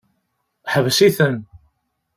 Ḥbes-iten. 0.73 1.37